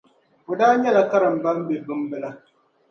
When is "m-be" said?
1.57-1.75